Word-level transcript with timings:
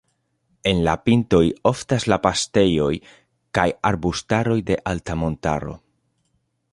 En 0.69 0.79
la 0.85 0.93
pintoj 1.09 1.41
oftas 1.71 2.07
la 2.13 2.17
paŝtejoj 2.23 2.89
kaj 3.59 3.67
arbustaroj 3.93 4.59
de 4.71 4.79
alta 4.93 5.21
montaro. 5.25 5.77